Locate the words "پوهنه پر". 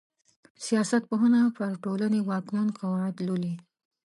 1.09-1.71